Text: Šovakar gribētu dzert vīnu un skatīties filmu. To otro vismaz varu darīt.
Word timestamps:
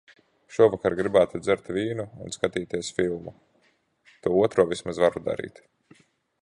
Šovakar 0.53 0.95
gribētu 0.99 1.41
dzert 1.47 1.69
vīnu 1.75 2.05
un 2.27 2.33
skatīties 2.37 2.91
filmu. 3.01 3.35
To 4.25 4.35
otro 4.47 4.69
vismaz 4.73 5.03
varu 5.05 5.25
darīt. 5.29 5.63